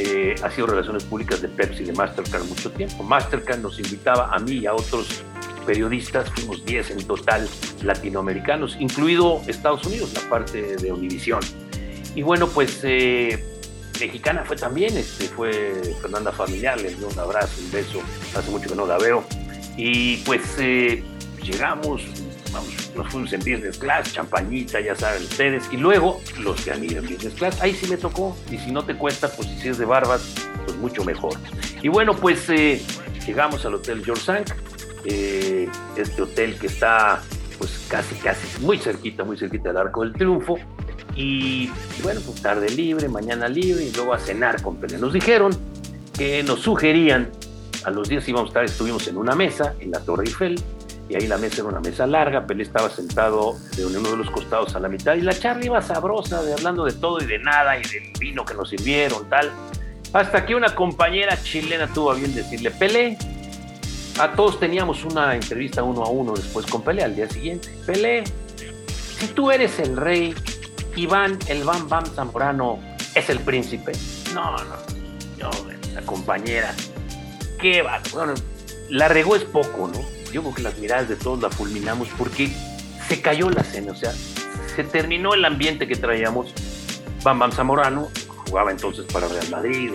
eh, 0.00 0.36
ha 0.44 0.50
sido 0.50 0.68
relaciones 0.68 1.02
públicas 1.02 1.42
de 1.42 1.48
Pepsi, 1.48 1.84
de 1.84 1.92
Mastercard 1.92 2.44
mucho 2.44 2.70
tiempo. 2.70 3.02
Mastercard 3.02 3.60
nos 3.60 3.80
invitaba 3.80 4.32
a 4.32 4.38
mí 4.38 4.58
y 4.58 4.66
a 4.66 4.72
otros 4.72 5.24
periodistas, 5.66 6.30
fuimos 6.30 6.64
10 6.64 6.92
en 6.92 7.06
total 7.06 7.48
latinoamericanos, 7.82 8.76
incluido 8.78 9.42
Estados 9.48 9.84
Unidos, 9.84 10.12
la 10.14 10.30
parte 10.30 10.76
de 10.76 10.92
Univisión. 10.92 11.40
Y 12.14 12.22
bueno, 12.22 12.46
pues 12.46 12.80
eh, 12.84 13.44
mexicana 14.00 14.44
fue 14.46 14.56
también, 14.56 14.96
este, 14.96 15.24
fue 15.26 15.82
Fernanda 16.00 16.30
Familiar, 16.30 16.80
le 16.80 16.94
dio 16.94 17.08
un 17.08 17.18
abrazo, 17.18 17.60
un 17.60 17.72
beso, 17.72 18.00
hace 18.36 18.50
mucho 18.50 18.68
que 18.68 18.76
no 18.76 18.86
la 18.86 18.98
veo. 18.98 19.24
Y 19.76 20.18
pues 20.18 20.42
eh, 20.58 21.02
llegamos, 21.42 22.02
nos 22.96 23.08
fuimos 23.10 23.32
en 23.32 23.40
business 23.40 23.78
class, 23.78 24.12
champañita, 24.12 24.80
ya 24.80 24.94
saben 24.94 25.22
ustedes, 25.22 25.64
y 25.70 25.76
luego 25.76 26.20
los 26.40 26.60
que 26.60 26.72
han 26.72 26.84
ido 26.84 26.98
en 26.98 27.06
business 27.06 27.34
class, 27.34 27.60
ahí 27.60 27.74
sí 27.74 27.86
me 27.88 27.96
tocó, 27.96 28.36
y 28.50 28.58
si 28.58 28.72
no 28.72 28.84
te 28.84 28.94
cuesta, 28.96 29.28
pues 29.28 29.48
si 29.60 29.68
es 29.68 29.78
de 29.78 29.84
barbas, 29.84 30.34
pues 30.64 30.76
mucho 30.78 31.04
mejor. 31.04 31.34
Y 31.82 31.88
bueno, 31.88 32.14
pues 32.16 32.48
eh, 32.50 32.82
llegamos 33.26 33.64
al 33.64 33.74
Hotel 33.74 34.04
George 34.04 34.24
Sank, 34.24 34.48
eh, 35.04 35.68
este 35.96 36.22
hotel 36.22 36.58
que 36.58 36.66
está 36.66 37.22
pues 37.58 37.86
casi, 37.88 38.14
casi 38.16 38.46
muy 38.60 38.78
cerquita, 38.78 39.24
muy 39.24 39.36
cerquita 39.36 39.68
del 39.68 39.78
Arco 39.78 40.02
del 40.02 40.12
Triunfo, 40.12 40.58
y, 41.18 41.68
bueno, 42.04 42.20
pues 42.24 42.40
tarde 42.40 42.70
libre, 42.70 43.08
mañana 43.08 43.48
libre, 43.48 43.84
y 43.84 43.92
luego 43.92 44.14
a 44.14 44.20
cenar 44.20 44.62
con 44.62 44.76
Pelé. 44.76 44.98
Nos 44.98 45.12
dijeron 45.12 45.50
que 46.16 46.44
nos 46.44 46.60
sugerían, 46.60 47.30
a 47.84 47.90
los 47.90 48.08
días 48.08 48.28
íbamos 48.28 48.46
a 48.46 48.50
estar, 48.50 48.64
estuvimos 48.64 49.08
en 49.08 49.16
una 49.16 49.34
mesa 49.34 49.74
en 49.80 49.90
la 49.90 49.98
Torre 49.98 50.26
Eiffel, 50.26 50.62
y 51.08 51.14
ahí 51.14 51.26
la 51.26 51.38
mesa 51.38 51.62
era 51.62 51.70
una 51.70 51.80
mesa 51.80 52.06
larga, 52.06 52.46
Pelé 52.46 52.62
estaba 52.62 52.90
sentado 52.90 53.56
de 53.76 53.86
uno 53.86 54.10
de 54.10 54.16
los 54.16 54.30
costados 54.30 54.74
a 54.76 54.80
la 54.80 54.88
mitad 54.88 55.14
y 55.14 55.22
la 55.22 55.32
charla 55.32 55.64
iba 55.64 55.80
sabrosa, 55.80 56.42
de, 56.42 56.52
hablando 56.52 56.84
de 56.84 56.92
todo 56.92 57.20
y 57.20 57.26
de 57.26 57.38
nada 57.38 57.78
y 57.78 57.82
del 57.82 58.12
vino 58.18 58.44
que 58.44 58.54
nos 58.54 58.68
sirvieron, 58.68 59.28
tal. 59.28 59.50
Hasta 60.12 60.44
que 60.44 60.54
una 60.54 60.74
compañera 60.74 61.40
chilena 61.42 61.86
tuvo 61.88 62.12
a 62.12 62.14
bien 62.14 62.34
decirle, 62.34 62.70
Pelé, 62.70 63.16
a 64.18 64.32
todos 64.32 64.60
teníamos 64.60 65.04
una 65.04 65.34
entrevista 65.34 65.82
uno 65.82 66.02
a 66.02 66.10
uno 66.10 66.34
después 66.34 66.66
con 66.66 66.82
Pelé 66.82 67.02
al 67.02 67.16
día 67.16 67.28
siguiente. 67.28 67.68
Pelé, 67.86 68.24
si 69.18 69.28
tú 69.28 69.50
eres 69.50 69.78
el 69.78 69.96
rey, 69.96 70.34
Iván, 70.96 71.38
el 71.46 71.64
Bam 71.64 71.88
Bam 71.88 72.04
Zamorano, 72.06 72.78
es 73.14 73.30
el 73.30 73.38
príncipe. 73.40 73.92
No, 74.34 74.56
no, 74.58 74.64
no, 75.38 75.50
la 75.94 76.02
compañera, 76.02 76.74
qué 77.60 77.80
va. 77.80 78.00
Bueno, 78.12 78.34
la 78.90 79.08
regó 79.08 79.36
es 79.36 79.44
poco, 79.44 79.88
¿no? 79.88 80.17
Yo 80.32 80.42
creo 80.42 80.54
que 80.54 80.62
las 80.62 80.78
miradas 80.78 81.08
de 81.08 81.16
todos 81.16 81.40
la 81.40 81.50
fulminamos 81.50 82.08
porque 82.16 82.50
se 83.08 83.20
cayó 83.20 83.50
la 83.50 83.64
cena, 83.64 83.92
o 83.92 83.96
sea, 83.96 84.12
se 84.74 84.84
terminó 84.84 85.34
el 85.34 85.44
ambiente 85.44 85.86
que 85.86 85.96
traíamos. 85.96 86.52
Bam 87.22 87.38
Bam 87.38 87.52
Zamorano 87.52 88.08
jugaba 88.46 88.70
entonces 88.70 89.04
para 89.12 89.28
Real 89.28 89.48
Madrid, 89.50 89.92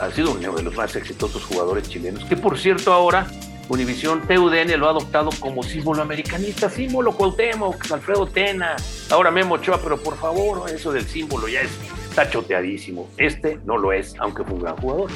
ha 0.00 0.10
sido 0.10 0.32
uno 0.32 0.54
de 0.54 0.62
los 0.62 0.74
más 0.76 0.94
exitosos 0.94 1.44
jugadores 1.44 1.88
chilenos, 1.88 2.24
que 2.24 2.36
por 2.36 2.58
cierto 2.58 2.92
ahora 2.92 3.26
Univisión 3.68 4.22
TUDN 4.28 4.78
lo 4.78 4.86
ha 4.86 4.90
adoptado 4.90 5.30
como 5.40 5.62
símbolo 5.64 6.00
americanista, 6.00 6.70
símbolo 6.70 7.12
Cuauhtémoc, 7.12 7.90
Alfredo 7.90 8.26
Tena, 8.26 8.76
ahora 9.10 9.32
Memo 9.32 9.56
Ochoa, 9.56 9.80
pero 9.82 10.00
por 10.00 10.16
favor, 10.16 10.70
eso 10.70 10.92
del 10.92 11.04
símbolo 11.04 11.48
ya 11.48 11.62
está 11.62 12.30
choteadísimo. 12.30 13.08
Este 13.16 13.58
no 13.64 13.76
lo 13.76 13.92
es, 13.92 14.14
aunque 14.20 14.44
fue 14.44 14.54
un 14.54 14.62
gran 14.62 14.76
jugador. 14.76 15.10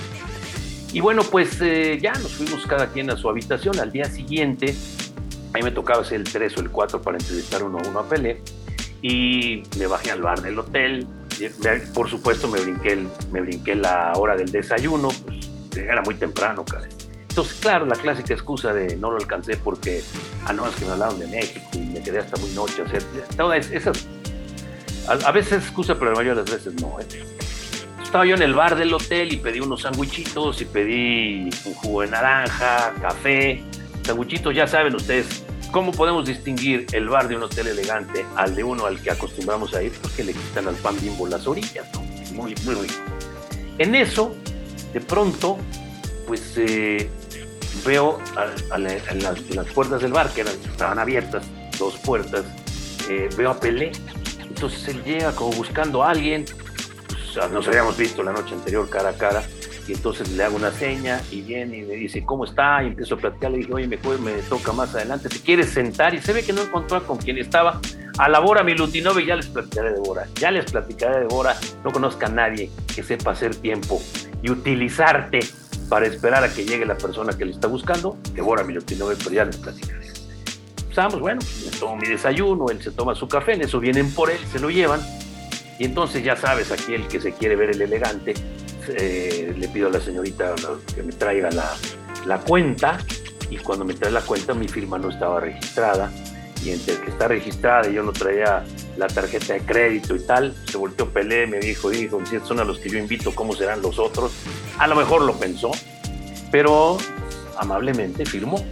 Y 0.92 1.00
bueno, 1.00 1.22
pues 1.22 1.60
eh, 1.60 1.98
ya 2.00 2.12
nos 2.14 2.32
fuimos 2.32 2.66
cada 2.66 2.88
quien 2.88 3.10
a 3.10 3.16
su 3.16 3.28
habitación. 3.28 3.78
Al 3.78 3.92
día 3.92 4.06
siguiente, 4.06 4.74
a 5.52 5.58
mí 5.58 5.62
me 5.62 5.70
tocaba 5.70 6.04
ser 6.04 6.20
el 6.20 6.24
3 6.24 6.58
o 6.58 6.60
el 6.60 6.70
4 6.70 7.00
para 7.00 7.16
entrevistar 7.16 7.62
uno 7.62 7.78
a 7.78 7.88
uno 7.88 8.00
a 8.00 8.08
Pelé. 8.08 8.42
Y 9.02 9.62
me 9.78 9.86
bajé 9.86 10.10
al 10.10 10.22
bar 10.22 10.42
del 10.42 10.58
hotel. 10.58 11.06
Por 11.94 12.10
supuesto, 12.10 12.48
me 12.48 12.60
brinqué, 12.60 13.06
me 13.30 13.40
brinqué 13.40 13.74
la 13.74 14.12
hora 14.16 14.36
del 14.36 14.50
desayuno. 14.50 15.08
Pues 15.24 15.48
era 15.76 16.02
muy 16.02 16.16
temprano, 16.16 16.64
cara. 16.64 16.88
Entonces, 17.28 17.60
claro, 17.60 17.86
la 17.86 17.94
clásica 17.94 18.34
excusa 18.34 18.74
de 18.74 18.96
no 18.96 19.12
lo 19.12 19.16
alcancé 19.18 19.56
porque, 19.56 20.02
ah, 20.46 20.52
no, 20.52 20.66
es 20.66 20.74
que 20.74 20.84
me 20.84 20.92
hablaron 20.92 21.20
de 21.20 21.28
México 21.28 21.64
y 21.74 21.78
me 21.78 22.02
quedé 22.02 22.18
hasta 22.18 22.36
muy 22.38 22.50
noche 22.50 22.82
a 22.82 22.86
hacer. 22.86 23.04
Todas 23.36 23.70
esas. 23.70 24.06
A, 25.06 25.30
veces 25.30 25.52
es 25.52 25.64
excusa, 25.64 25.94
pero 25.94 26.10
la 26.10 26.16
mayoría 26.16 26.42
de 26.42 26.50
las 26.50 26.64
veces 26.64 26.82
no. 26.82 26.98
¿eh? 27.00 27.06
Estaba 28.10 28.26
yo 28.26 28.34
en 28.34 28.42
el 28.42 28.54
bar 28.54 28.74
del 28.74 28.92
hotel 28.92 29.32
y 29.32 29.36
pedí 29.36 29.60
unos 29.60 29.82
sandwichitos 29.82 30.60
y 30.60 30.64
pedí 30.64 31.48
un 31.64 31.74
jugo 31.74 32.00
de 32.00 32.08
naranja, 32.08 32.92
café. 33.00 33.62
Sandwichitos, 34.02 34.52
ya 34.52 34.66
saben 34.66 34.96
ustedes, 34.96 35.44
¿Cómo 35.70 35.92
podemos 35.92 36.26
distinguir 36.26 36.86
el 36.90 37.08
bar 37.08 37.28
de 37.28 37.36
un 37.36 37.44
hotel 37.44 37.68
elegante 37.68 38.26
al 38.34 38.56
de 38.56 38.64
uno 38.64 38.86
al 38.86 39.00
que 39.00 39.12
acostumbramos 39.12 39.72
a 39.74 39.82
ir? 39.84 39.92
Porque 40.02 40.24
le 40.24 40.32
quitan 40.32 40.66
al 40.66 40.74
pan 40.74 40.96
bimbo 41.00 41.28
las 41.28 41.46
orillas, 41.46 41.86
¿no? 41.94 42.00
Muy, 42.34 42.56
muy 42.64 42.74
rico. 42.74 42.94
En 43.78 43.94
eso, 43.94 44.34
de 44.92 45.00
pronto, 45.00 45.58
pues 46.26 46.54
eh, 46.56 47.08
veo 47.86 48.18
en, 48.74 49.22
las, 49.22 49.66
puertas 49.72 50.02
del 50.02 50.12
bar, 50.12 50.30
que 50.30 50.40
estaban 50.40 50.98
abiertas, 50.98 51.46
dos 51.78 51.96
puertas, 51.98 52.44
eh, 53.08 53.28
veo 53.36 53.50
a 53.50 53.60
Pelé. 53.60 53.92
Entonces 54.42 54.88
él 54.88 55.04
llega 55.04 55.30
como 55.30 55.52
buscando 55.52 56.02
a 56.02 56.10
alguien, 56.10 56.44
pues, 56.44 56.59
nos 57.52 57.68
habíamos 57.68 57.96
visto 57.96 58.22
la 58.22 58.32
noche 58.32 58.54
anterior 58.54 58.88
cara 58.88 59.10
a 59.10 59.14
cara, 59.14 59.42
y 59.88 59.92
entonces 59.92 60.30
le 60.30 60.44
hago 60.44 60.56
una 60.56 60.70
seña 60.70 61.20
y 61.30 61.40
viene 61.40 61.78
y 61.78 61.82
me 61.82 61.94
dice, 61.94 62.24
¿cómo 62.24 62.44
está? 62.44 62.82
Y 62.84 62.88
empiezo 62.88 63.16
a 63.16 63.18
platicar, 63.18 63.50
le 63.50 63.58
dije, 63.58 63.72
oye, 63.72 63.88
me, 63.88 63.96
me 63.96 64.32
toca 64.42 64.72
más 64.72 64.94
adelante, 64.94 65.28
¿te 65.28 65.40
quieres 65.40 65.70
sentar? 65.70 66.14
Y 66.14 66.20
se 66.20 66.32
ve 66.32 66.44
que 66.44 66.52
no 66.52 66.62
encontró 66.62 67.04
con 67.06 67.18
quien 67.18 67.38
estaba. 67.38 67.80
A 68.18 68.28
la 68.28 68.38
Bora 68.38 68.62
Milutinove 68.62 69.24
ya 69.24 69.34
les 69.34 69.46
platicaré 69.46 69.92
de 69.92 70.00
Bora, 70.00 70.26
ya 70.34 70.50
les 70.50 70.70
platicaré 70.70 71.20
de 71.20 71.26
Bora, 71.26 71.56
no 71.82 71.90
conozca 71.90 72.26
a 72.26 72.30
nadie 72.30 72.70
que 72.94 73.02
sepa 73.02 73.32
hacer 73.32 73.56
tiempo 73.56 74.00
y 74.42 74.50
utilizarte 74.50 75.40
para 75.88 76.06
esperar 76.06 76.44
a 76.44 76.52
que 76.52 76.64
llegue 76.64 76.84
la 76.84 76.96
persona 76.96 77.32
que 77.36 77.44
le 77.44 77.52
está 77.52 77.66
buscando, 77.66 78.16
de 78.32 78.42
Bora 78.42 78.62
Milutinove, 78.62 79.16
pero 79.16 79.30
ya 79.30 79.44
les 79.44 79.56
platicaré. 79.56 80.06
Estamos, 80.88 81.20
bueno, 81.20 81.40
me 81.64 81.78
tomo 81.78 81.96
mi 81.96 82.06
desayuno, 82.06 82.68
él 82.68 82.82
se 82.82 82.90
toma 82.90 83.14
su 83.14 83.26
café, 83.26 83.54
en 83.54 83.62
eso 83.62 83.80
vienen 83.80 84.12
por 84.12 84.30
él, 84.30 84.38
se 84.52 84.58
lo 84.60 84.70
llevan, 84.70 85.00
y 85.80 85.86
entonces 85.86 86.22
ya 86.22 86.36
sabes, 86.36 86.70
aquí 86.70 86.92
el 86.92 87.08
que 87.08 87.18
se 87.18 87.32
quiere 87.32 87.56
ver 87.56 87.70
el 87.70 87.80
elegante, 87.80 88.34
eh, 88.86 89.54
le 89.56 89.68
pido 89.68 89.88
a 89.88 89.90
la 89.90 89.98
señorita 89.98 90.54
que 90.94 91.02
me 91.02 91.10
traiga 91.10 91.48
la, 91.50 92.38
cuenta 92.40 92.98
y 93.48 93.56
cuando 93.56 93.86
me 93.86 93.94
trae 93.94 94.12
la 94.12 94.20
cuenta 94.20 94.52
mi 94.52 94.68
firma 94.68 94.98
no 94.98 95.08
estaba 95.08 95.40
registrada 95.40 96.12
y 96.62 96.70
entre 96.70 96.96
el 96.96 97.00
que 97.00 97.10
está 97.10 97.28
registrada 97.28 97.88
y 97.88 97.94
yo 97.94 98.02
no 98.02 98.12
traía 98.12 98.62
la 98.98 99.06
tarjeta 99.06 99.54
de 99.54 99.60
crédito 99.60 100.14
y 100.14 100.20
tal, 100.20 100.54
se 100.70 100.76
volteó 100.76 101.08
Pelé, 101.08 101.46
me 101.46 101.58
dijo, 101.60 101.88
dijo, 101.88 102.20
son 102.44 102.60
a 102.60 102.64
los 102.64 102.78
que 102.78 102.90
yo 102.90 102.98
invito, 102.98 103.34
¿cómo 103.34 103.54
serán 103.54 103.80
los 103.80 103.98
otros? 103.98 104.32
A 104.76 104.86
lo 104.86 104.94
mejor 104.94 105.22
lo 105.22 105.32
pensó, 105.38 105.70
pero 106.52 106.98
amablemente 107.56 108.26
firmó. 108.26 108.62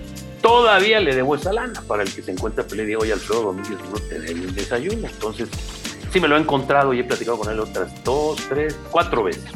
Todavía 0.43 1.01
le 1.01 1.15
debo 1.15 1.37
esa 1.37 1.55
lana 1.55 1.83
para 1.89 2.03
el 2.03 2.15
que 2.15 2.21
se 2.21 2.33
encuentra 2.33 2.67
Pelé, 2.67 2.85
digo, 2.85 3.01
oye 3.01 3.15
Alfredo 3.15 3.45
Domínguez, 3.45 3.79
no 3.91 3.99
te 3.99 4.17
el 4.17 4.55
desayuno. 4.55 5.09
Entonces, 5.09 5.49
sí 6.11 6.21
me 6.21 6.29
lo 6.29 6.37
he 6.37 6.41
encontrado 6.41 6.93
y 6.95 7.01
he 7.01 7.05
platicado 7.05 7.39
con 7.39 7.51
él 7.51 7.61
otras 7.61 8.05
dos, 8.05 8.37
tres, 8.49 8.79
cuatro 8.91 9.25
veces 9.25 9.53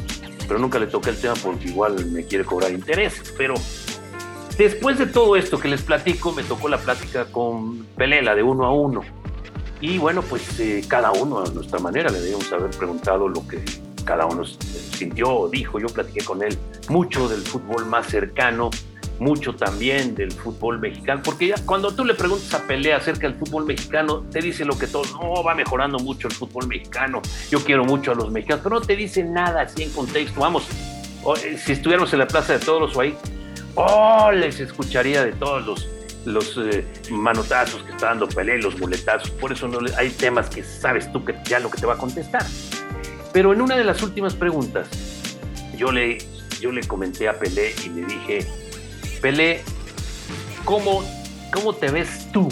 pero 0.47 0.59
nunca 0.59 0.79
le 0.79 0.87
toqué 0.87 1.09
el 1.11 1.17
tema 1.17 1.33
porque 1.41 1.69
igual 1.69 2.05
me 2.07 2.25
quiere 2.25 2.45
cobrar 2.45 2.71
intereses. 2.71 3.33
Pero 3.37 3.55
después 4.57 4.97
de 4.97 5.07
todo 5.07 5.35
esto 5.35 5.59
que 5.59 5.67
les 5.67 5.81
platico, 5.81 6.31
me 6.31 6.43
tocó 6.43 6.69
la 6.69 6.77
plática 6.77 7.25
con 7.25 7.85
Pelela 7.97 8.35
de 8.35 8.43
uno 8.43 8.65
a 8.65 8.73
uno. 8.73 9.01
Y 9.81 9.97
bueno, 9.97 10.21
pues 10.21 10.59
eh, 10.59 10.83
cada 10.87 11.11
uno 11.11 11.39
a 11.39 11.49
nuestra 11.49 11.79
manera 11.79 12.09
le 12.09 12.19
debíamos 12.19 12.51
haber 12.53 12.71
preguntado 12.71 13.27
lo 13.27 13.45
que 13.47 13.63
cada 14.05 14.25
uno 14.25 14.43
sintió 14.45 15.49
dijo. 15.49 15.79
Yo 15.79 15.87
platiqué 15.87 16.23
con 16.23 16.41
él 16.43 16.57
mucho 16.89 17.27
del 17.27 17.41
fútbol 17.41 17.85
más 17.85 18.07
cercano, 18.07 18.69
mucho 19.23 19.55
también 19.55 20.13
del 20.13 20.31
fútbol 20.31 20.79
mexicano, 20.79 21.21
porque 21.23 21.47
ya 21.47 21.55
cuando 21.65 21.95
tú 21.95 22.03
le 22.05 22.13
preguntas 22.13 22.53
a 22.53 22.67
Pelea 22.67 22.97
acerca 22.97 23.27
del 23.27 23.37
fútbol 23.37 23.65
mexicano, 23.65 24.25
te 24.31 24.41
dice 24.41 24.65
lo 24.65 24.77
que 24.77 24.87
todo, 24.87 25.03
no, 25.13 25.43
va 25.43 25.55
mejorando 25.55 25.97
mucho 25.99 26.27
el 26.27 26.33
fútbol 26.33 26.67
mexicano, 26.67 27.21
yo 27.49 27.63
quiero 27.63 27.85
mucho 27.85 28.11
a 28.11 28.15
los 28.15 28.31
mexicanos, 28.31 28.61
pero 28.63 28.79
no 28.79 28.85
te 28.85 28.95
dice 28.95 29.23
nada 29.23 29.61
así 29.61 29.83
en 29.83 29.91
contexto, 29.91 30.41
vamos, 30.41 30.67
eh, 31.43 31.57
si 31.57 31.71
estuviéramos 31.71 32.11
en 32.13 32.19
la 32.19 32.27
Plaza 32.27 32.53
de 32.53 32.59
Todos 32.59 32.95
o 32.95 33.01
ahí, 33.01 33.15
oh, 33.75 34.31
les 34.31 34.59
escucharía 34.59 35.23
de 35.23 35.31
todos 35.31 35.65
los, 35.65 35.87
los 36.25 36.57
eh, 36.57 36.85
manotazos 37.09 37.81
que 37.83 37.91
está 37.91 38.07
dando 38.07 38.27
Pelea 38.27 38.57
y 38.57 38.61
los 38.61 38.77
muletazos, 38.77 39.31
por 39.31 39.51
eso 39.51 39.67
no 39.67 39.79
hay 39.97 40.09
temas 40.09 40.49
que 40.49 40.63
sabes 40.63 41.11
tú 41.11 41.23
que 41.23 41.33
ya 41.45 41.59
lo 41.59 41.69
que 41.69 41.79
te 41.79 41.85
va 41.85 41.93
a 41.93 41.97
contestar. 41.97 42.45
Pero 43.31 43.51
en 43.51 43.61
una 43.61 43.75
de 43.75 43.83
las 43.83 44.03
últimas 44.03 44.35
preguntas, 44.35 44.87
yo 45.75 45.91
le, 45.91 46.19
yo 46.61 46.71
le 46.71 46.81
comenté 46.87 47.27
a 47.27 47.39
Pelé 47.39 47.73
y 47.83 47.89
le 47.89 48.05
dije, 48.05 48.47
Pelé, 49.23 49.61
¿cómo, 50.65 51.01
¿cómo 51.53 51.71
te 51.73 51.89
ves 51.89 52.29
tú 52.33 52.49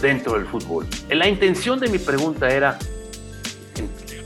dentro 0.00 0.34
del 0.34 0.46
fútbol? 0.46 0.86
La 1.10 1.26
intención 1.26 1.80
de 1.80 1.88
mi 1.88 1.98
pregunta 1.98 2.48
era, 2.48 2.78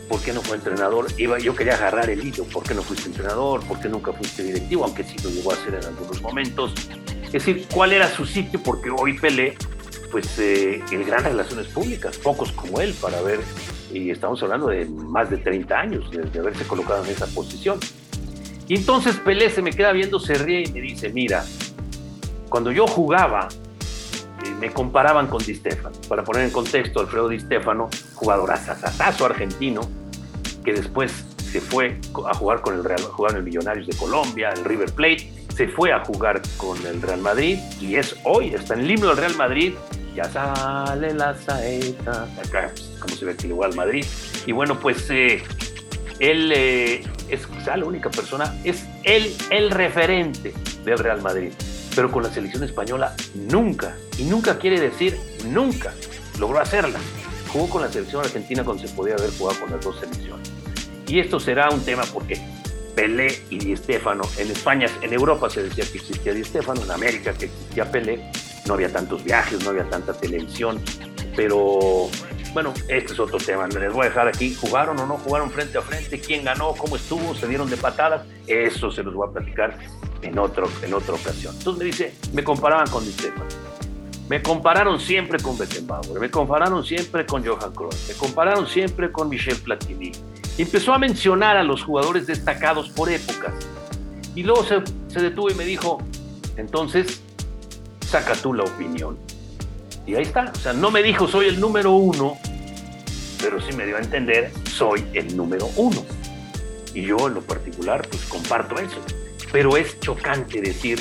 ¿por 0.07 0.21
qué 0.21 0.35
no 0.35 0.43
fue 0.43 0.59
entrenador? 0.59 1.07
Iba, 1.17 1.39
yo 1.39 1.57
quería 1.57 1.77
agarrar 1.77 2.11
el 2.11 2.23
hilo, 2.23 2.45
¿por 2.45 2.65
qué 2.65 2.75
no 2.75 2.83
fuiste 2.83 3.09
entrenador? 3.09 3.65
¿Por 3.65 3.81
qué 3.81 3.89
nunca 3.89 4.13
fuiste 4.13 4.43
directivo? 4.43 4.85
Aunque 4.85 5.05
sí 5.05 5.17
lo 5.25 5.31
llegó 5.31 5.53
a 5.53 5.55
hacer 5.55 5.75
en 5.75 5.85
algunos 5.87 6.21
momentos. 6.21 6.75
Es 7.25 7.33
decir, 7.33 7.67
¿cuál 7.73 7.95
era 7.95 8.11
su 8.11 8.27
sitio? 8.27 8.63
Porque 8.63 8.91
hoy 8.91 9.19
Pelé, 9.19 9.57
pues 10.11 10.39
eh, 10.39 10.83
el 10.93 11.05
gran 11.07 11.25
relaciones 11.25 11.69
públicas, 11.69 12.19
pocos 12.19 12.53
como 12.53 12.83
él 12.83 12.93
para 13.01 13.23
ver, 13.23 13.41
y 13.91 14.11
estamos 14.11 14.43
hablando 14.43 14.67
de 14.67 14.85
más 14.85 15.31
de 15.31 15.39
30 15.39 15.81
años 15.81 16.11
de, 16.11 16.39
haberse 16.41 16.65
colocado 16.65 17.03
en 17.07 17.11
esa 17.11 17.25
posición. 17.25 17.81
Y 18.69 18.77
entonces 18.77 19.17
Pelé 19.17 19.49
se 19.49 19.63
me 19.63 19.73
queda 19.73 19.93
viendo, 19.93 20.21
se 20.21 20.35
ríe 20.35 20.65
y 20.69 20.73
me 20.73 20.83
dice, 20.83 21.09
mira, 21.09 21.43
cuando 22.51 22.73
yo 22.73 22.87
jugaba, 22.87 23.49
eh, 24.45 24.51
me 24.61 24.71
comparaban 24.71 25.29
con 25.29 25.43
Di 25.43 25.55
Stefano. 25.55 25.97
Para 26.09 26.25
poner 26.25 26.43
en 26.43 26.51
contexto, 26.51 27.01
Alfredo 27.01 27.29
Di 27.29 27.41
Stefano, 27.41 27.89
jugador 28.15 28.51
asasatazo 28.51 29.25
argentino, 29.25 29.81
que 30.65 30.75
después 30.75 31.25
se 31.39 31.61
fue 31.61 31.99
a 32.29 32.35
jugar 32.35 32.61
con 32.61 32.75
el 32.75 32.85
Real, 32.85 33.01
jugar 33.03 33.33
en 33.33 33.39
el 33.39 33.45
Millonarios 33.45 33.87
de 33.87 33.97
Colombia, 33.97 34.51
el 34.51 34.65
River 34.65 34.93
Plate, 34.93 35.33
se 35.57 35.69
fue 35.69 35.93
a 35.93 36.05
jugar 36.05 36.43
con 36.57 36.85
el 36.87 37.01
Real 37.01 37.21
Madrid 37.21 37.59
y 37.81 37.97
es 37.97 38.17
hoy, 38.25 38.55
está 38.55 38.75
en 38.75 38.81
el 38.81 38.91
himno 38.91 39.09
del 39.09 39.17
Real 39.17 39.37
Madrid, 39.37 39.75
ya 40.15 40.25
sale 40.25 41.15
la 41.15 41.35
saeta, 41.37 42.29
acá, 42.45 42.73
como 42.99 43.15
se 43.15 43.25
ve 43.25 43.37
que 43.37 43.49
le 43.49 43.65
al 43.65 43.75
Madrid. 43.75 44.05
Y 44.47 44.53
bueno, 44.53 44.79
pues 44.79 45.09
eh, 45.11 45.43
él 46.19 46.53
eh, 46.55 47.05
es 47.29 47.47
quizá 47.47 47.77
la 47.77 47.85
única 47.85 48.11
persona, 48.11 48.55
es 48.65 48.87
él 49.05 49.35
el 49.51 49.71
referente 49.71 50.53
del 50.85 50.99
Real 50.99 51.23
Madrid 51.23 51.53
pero 51.95 52.11
con 52.11 52.23
la 52.23 52.31
selección 52.31 52.65
española 52.65 53.15
nunca, 53.35 53.97
y 54.19 54.25
nunca 54.25 54.59
quiere 54.59 54.81
decir 54.81 55.19
nunca, 55.47 55.93
logró 56.39 56.61
hacerla. 56.61 56.99
Jugó 57.49 57.69
con 57.69 57.83
la 57.83 57.91
selección 57.91 58.25
argentina 58.25 58.65
cuando 58.65 58.87
se 58.87 58.95
podía 58.95 59.15
haber 59.15 59.31
jugado 59.37 59.61
con 59.61 59.71
las 59.71 59.85
dos 59.85 59.99
selecciones. 59.99 60.51
Y 61.07 61.19
esto 61.19 61.41
será 61.41 61.69
un 61.71 61.85
tema 61.85 62.05
porque 62.13 62.41
Pelé 62.95 63.43
y 63.51 63.59
Di 63.59 63.77
Stéfano, 63.77 64.23
en 64.37 64.51
España, 64.51 64.87
en 65.03 65.13
Europa 65.13 65.51
se 65.51 65.65
decía 65.65 65.85
que 65.91 65.99
existía 65.99 66.33
Di 66.33 66.45
Stéfano, 66.45 66.83
en 66.83 66.91
América 66.91 67.33
que 67.33 67.47
existía 67.47 67.91
Pelé, 67.91 68.31
no 68.67 68.75
había 68.75 68.93
tantos 68.93 69.25
viajes, 69.25 69.63
no 69.65 69.71
había 69.71 69.89
tanta 69.89 70.13
televisión, 70.13 70.81
pero 71.35 72.09
bueno, 72.53 72.75
este 72.89 73.13
es 73.13 73.21
otro 73.21 73.39
tema. 73.39 73.67
Les 73.69 73.93
voy 73.93 74.07
a 74.07 74.09
dejar 74.09 74.29
aquí. 74.29 74.55
¿Jugaron 74.55 74.99
o 74.99 75.07
no 75.07 75.19
jugaron 75.19 75.51
frente 75.51 75.79
a 75.79 75.83
frente? 75.83 76.21
¿Quién 76.21 76.45
ganó? 76.45 76.75
¿Cómo 76.75 76.97
estuvo? 76.97 77.35
¿Se 77.35 77.47
dieron 77.47 77.71
de 77.71 77.77
patadas? 77.77 78.27
Eso 78.47 78.91
se 78.91 79.03
los 79.03 79.15
voy 79.15 79.29
a 79.29 79.33
platicar 79.33 79.79
en, 80.23 80.39
otro, 80.39 80.69
en 80.83 80.95
otra 80.95 81.15
ocasión. 81.15 81.55
Entonces 81.57 81.79
me 81.79 81.85
dice, 81.85 82.15
me 82.33 82.45
comparaban 82.45 82.89
con 82.89 83.05
Di 83.05 83.15
Me 84.29 84.43
compararon 84.43 85.01
siempre 85.01 85.39
con 85.41 85.57
Beckenbauer, 85.59 86.21
me 86.21 86.31
compararon 86.31 86.85
siempre 86.85 87.27
con 87.27 87.45
Johan 87.45 87.73
Cruyff, 87.73 88.09
me 88.09 88.15
compararon 88.15 88.67
siempre 88.67 89.11
con 89.11 89.29
Michel 89.29 89.57
Platini. 89.57 90.13
Empezó 90.59 90.93
a 90.93 90.99
mencionar 90.99 91.57
a 91.57 91.63
los 91.63 91.83
jugadores 91.83 92.27
destacados 92.27 92.91
por 92.91 93.11
épocas. 93.11 93.55
Y 94.35 94.43
luego 94.43 94.65
se, 94.65 94.83
se 95.09 95.21
detuvo 95.21 95.51
y 95.51 95.55
me 95.55 95.65
dijo, 95.65 95.99
entonces, 96.57 97.21
saca 98.07 98.35
tú 98.35 98.53
la 98.53 98.65
opinión. 98.65 99.19
Y 100.07 100.17
ahí 100.17 100.23
está. 100.23 100.51
O 100.55 100.59
sea, 100.59 100.73
no 100.73 100.91
me 100.91 101.03
dijo 101.03 101.29
soy 101.29 101.47
el 101.47 101.61
número 101.61 101.93
uno, 101.93 102.37
pero 103.41 103.61
sí 103.61 103.73
me 103.77 103.87
dio 103.87 103.97
a 103.97 104.01
entender 104.01 104.53
soy 104.71 105.05
el 105.15 105.37
número 105.37 105.69
uno. 105.77 106.05
Y 106.95 107.03
yo 107.03 107.29
en 107.29 107.35
lo 107.35 107.43
particular, 107.43 108.07
pues 108.09 108.25
comparto 108.25 108.77
eso. 108.79 109.01
Pero 109.53 109.77
es 109.77 109.99
chocante 110.01 110.61
decir 110.61 111.01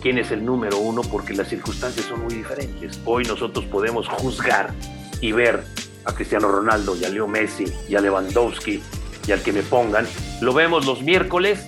quién 0.00 0.18
es 0.18 0.30
el 0.30 0.44
número 0.44 0.78
uno 0.78 1.02
porque 1.02 1.34
las 1.34 1.48
circunstancias 1.48 2.06
son 2.06 2.22
muy 2.22 2.34
diferentes. 2.34 3.00
Hoy 3.04 3.24
nosotros 3.24 3.64
podemos 3.66 4.08
juzgar 4.08 4.72
y 5.20 5.32
ver 5.32 5.64
a 6.04 6.14
Cristiano 6.14 6.48
Ronaldo 6.48 6.96
y 6.96 7.04
a 7.04 7.08
Leo 7.08 7.26
Messi 7.26 7.64
y 7.88 7.96
a 7.96 8.00
Lewandowski 8.00 8.82
y 9.26 9.32
al 9.32 9.42
que 9.42 9.52
me 9.52 9.62
pongan. 9.62 10.06
Lo 10.40 10.52
vemos 10.52 10.86
los 10.86 11.02
miércoles 11.02 11.66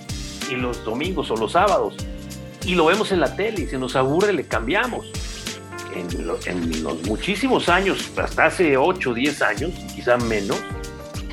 y 0.49 0.55
los 0.55 0.83
domingos 0.83 1.29
o 1.31 1.35
los 1.35 1.51
sábados. 1.51 1.95
Y 2.65 2.75
lo 2.75 2.85
vemos 2.85 3.11
en 3.11 3.19
la 3.19 3.35
tele 3.35 3.61
y 3.61 3.67
si 3.67 3.77
nos 3.77 3.95
aburre 3.95 4.33
le 4.33 4.45
cambiamos 4.45 5.11
en, 5.95 6.83
los 6.83 7.03
muchísimos 7.03 7.69
años, 7.69 8.11
hasta 8.17 8.45
hace 8.45 8.77
8 8.77 9.09
o 9.09 9.13
10 9.13 9.41
años, 9.41 9.71
quizá 9.93 10.17
menos, 10.17 10.57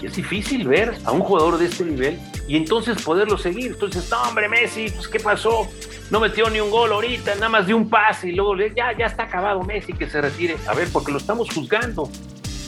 es 0.07 0.15
difícil 0.15 0.67
ver 0.67 0.97
a 1.05 1.13
un 1.13 1.21
jugador 1.21 1.59
de 1.59 1.67
este 1.67 1.85
nivel 1.85 2.19
y 2.47 2.57
entonces 2.57 3.03
poderlo 3.03 3.37
seguir. 3.39 3.73
Entonces, 3.73 4.09
no, 4.11 4.23
hombre, 4.23 4.49
Messi, 4.49 4.91
pues, 4.91 5.09
¿qué 5.09 5.21
pasó? 5.21 5.69
no 6.11 6.21
metió 6.21 6.49
ni 6.49 6.61
un 6.61 6.71
gol 6.71 6.93
ahorita, 6.93 7.35
nada 7.35 7.49
más 7.49 7.67
de 7.67 7.75
un 7.75 7.89
pase 7.89 8.29
y 8.29 8.33
luego 8.33 8.57
ya, 8.75 8.97
ya 8.97 9.07
está 9.07 9.25
acabado 9.25 9.63
Messi, 9.63 9.93
que 9.93 10.09
se 10.09 10.21
retire. 10.21 10.57
A 10.67 10.75
ver, 10.75 10.89
porque 10.93 11.13
lo 11.13 11.19
estamos 11.19 11.49
juzgando. 11.53 12.09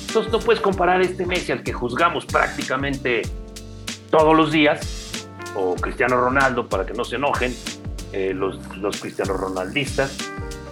Entonces 0.09 0.33
no 0.33 0.41
puedes 0.41 0.61
comparar 0.61 1.01
este 1.01 1.25
Messi 1.25 1.53
al 1.53 1.63
que 1.63 1.73
juzgamos 1.73 2.27
prácticamente 2.27 3.23
todos 4.11 4.37
los 4.37 4.51
días, 4.51 5.25
o 5.55 5.75
Cristiano 5.77 6.21
Ronaldo, 6.21 6.69
para 6.69 6.85
que 6.85 6.93
no 6.93 7.05
se 7.05 7.17
enojen 7.17 7.55
eh, 8.13 8.33
los, 8.35 8.59
los 8.77 9.01
cristianos 9.01 9.39
ronaldistas, 9.39 10.17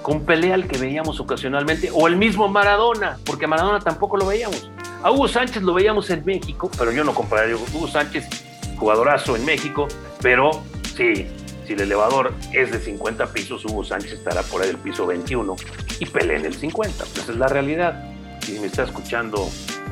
con 0.02 0.24
Pelé 0.24 0.52
al 0.52 0.66
que 0.66 0.76
veíamos 0.76 1.20
ocasionalmente, 1.20 1.90
o 1.92 2.08
el 2.08 2.16
mismo 2.16 2.48
Maradona, 2.48 3.18
porque 3.24 3.46
Maradona 3.46 3.78
tampoco 3.78 4.16
lo 4.16 4.26
veíamos. 4.26 4.70
A 5.02 5.12
Hugo 5.12 5.28
Sánchez 5.28 5.62
lo 5.62 5.74
veíamos 5.74 6.10
en 6.10 6.24
México, 6.24 6.70
pero 6.76 6.90
yo 6.90 7.04
no 7.04 7.14
compararía 7.14 7.54
Hugo 7.56 7.86
Sánchez, 7.86 8.26
jugadorazo 8.76 9.36
en 9.36 9.44
México, 9.44 9.86
pero 10.20 10.50
sí, 10.96 11.28
si 11.66 11.74
el 11.74 11.82
elevador 11.82 12.34
es 12.52 12.72
de 12.72 12.80
50 12.80 13.32
pisos, 13.32 13.64
Hugo 13.64 13.84
Sánchez 13.84 14.14
estará 14.14 14.42
por 14.42 14.62
ahí 14.62 14.68
del 14.68 14.78
piso 14.78 15.06
21 15.06 15.54
y 16.00 16.06
Pelé 16.06 16.36
en 16.36 16.46
el 16.46 16.54
50. 16.54 17.04
Pues 17.04 17.16
esa 17.16 17.32
es 17.32 17.38
la 17.38 17.46
realidad. 17.46 18.10
Si 18.40 18.58
me 18.58 18.66
está 18.66 18.84
escuchando 18.84 19.48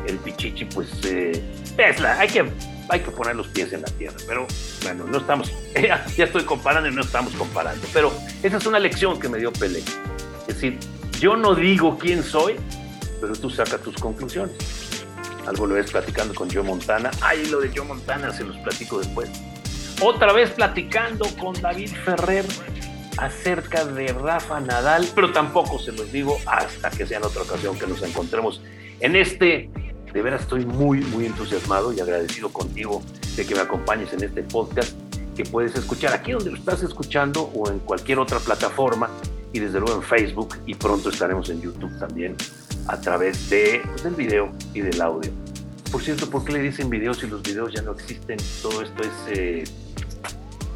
el 0.09 0.17
Pichichi, 0.19 0.65
pues 0.65 0.89
eh, 1.05 1.41
hay 1.79 2.29
que, 2.29 2.51
hay 2.89 3.01
que 3.01 3.11
poner 3.11 3.37
los 3.37 3.47
pies 3.49 3.73
en 3.73 3.83
la 3.83 3.89
tierra. 3.89 4.17
Pero 4.27 4.47
bueno, 4.83 5.05
no 5.05 5.19
estamos, 5.19 5.53
ya, 5.75 6.05
ya 6.17 6.25
estoy 6.25 6.43
comparando 6.43 6.89
y 6.89 6.95
no 6.95 7.03
estamos 7.03 7.33
comparando. 7.35 7.87
Pero 7.93 8.13
esa 8.43 8.57
es 8.57 8.67
una 8.67 8.81
lección 8.81 9.21
que 9.21 9.29
me 9.29 9.39
dio 9.39 9.53
Pelé. 9.53 9.85
Es 10.49 10.55
decir, 10.55 10.79
yo 11.21 11.37
no 11.37 11.55
digo 11.55 11.97
quién 11.97 12.25
soy, 12.25 12.57
pero 13.21 13.35
tú 13.37 13.51
saca 13.51 13.79
tus 13.79 13.95
conclusiones. 13.97 14.57
Algo 15.47 15.67
lo 15.67 15.75
ves 15.75 15.91
platicando 15.91 16.35
con 16.35 16.51
Joe 16.51 16.63
Montana. 16.63 17.11
Ay, 17.21 17.47
lo 17.47 17.61
de 17.61 17.71
Joe 17.75 17.87
Montana 17.87 18.33
se 18.33 18.45
los 18.45 18.57
platico 18.59 18.99
después. 18.99 19.31
Otra 20.01 20.33
vez 20.33 20.51
platicando 20.51 21.27
con 21.39 21.61
David 21.61 21.91
Ferrer 22.05 22.45
acerca 23.17 23.85
de 23.85 24.09
Rafa 24.09 24.61
Nadal, 24.61 25.09
pero 25.15 25.33
tampoco 25.33 25.79
se 25.79 25.93
los 25.93 26.13
digo 26.13 26.39
hasta 26.47 26.91
que 26.91 27.07
sea 27.07 27.19
en 27.19 27.25
otra 27.25 27.43
ocasión 27.43 27.79
que 27.79 27.87
nos 27.87 28.03
encontremos 28.03 28.61
en 29.01 29.17
este. 29.17 29.71
De 30.13 30.23
veras 30.23 30.43
estoy 30.43 30.65
muy, 30.65 31.01
muy 31.01 31.27
entusiasmado 31.27 31.93
y 31.93 32.01
agradecido 32.01 32.51
contigo 32.51 33.03
de 33.37 33.47
que 33.47 33.55
me 33.55 33.61
acompañes 33.61 34.13
en 34.13 34.25
este 34.25 34.43
podcast 34.43 34.93
que 35.37 35.45
puedes 35.45 35.77
escuchar 35.77 36.15
aquí 36.15 36.33
donde 36.33 36.51
lo 36.51 36.57
estás 36.57 36.83
escuchando 36.83 37.51
o 37.55 37.71
en 37.71 37.79
cualquier 37.81 38.19
otra 38.19 38.39
plataforma 38.39 39.11
y 39.53 39.59
desde 39.59 39.79
luego 39.79 39.97
en 39.97 40.03
Facebook 40.03 40.57
y 40.65 40.75
pronto 40.75 41.11
estaremos 41.11 41.51
en 41.51 41.61
YouTube 41.61 41.99
también 41.99 42.35
a 42.89 43.01
través 43.01 43.49
de, 43.51 43.83
pues, 43.85 44.03
del 44.03 44.15
video 44.15 44.53
y 44.75 44.81
del 44.81 45.01
audio. 45.01 45.31
Por 45.91 46.03
cierto, 46.03 46.29
¿por 46.29 46.45
qué 46.45 46.53
le 46.53 46.61
dicen 46.61 46.91
videos 46.91 47.19
si 47.19 47.27
los 47.27 47.43
videos 47.43 47.73
ya 47.73 47.83
no 47.83 47.93
existen? 47.93 48.39
Todo 48.63 48.83
esto 48.83 49.03
es 49.03 49.39
eh, 49.39 49.65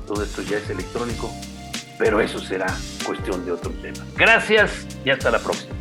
todo 0.06 0.24
esto 0.24 0.42
ya 0.42 0.58
es 0.58 0.68
electrónico, 0.68 1.30
pero 1.96 2.20
eso 2.20 2.40
será 2.40 2.66
cuestión 3.06 3.44
de 3.44 3.52
otro 3.52 3.70
tema. 3.82 4.04
Gracias 4.16 4.72
y 5.04 5.10
hasta 5.10 5.30
la 5.30 5.38
próxima. 5.38 5.72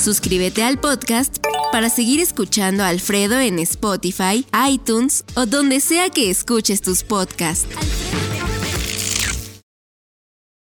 Suscríbete 0.00 0.62
al 0.62 0.78
podcast 0.78 1.38
para 1.72 1.88
seguir 1.88 2.20
escuchando 2.20 2.84
a 2.84 2.88
Alfredo 2.88 3.40
en 3.40 3.58
Spotify, 3.58 4.46
iTunes 4.68 5.24
o 5.34 5.46
donde 5.46 5.80
sea 5.80 6.10
que 6.10 6.30
escuches 6.30 6.80
tus 6.80 7.02
podcasts. 7.02 7.66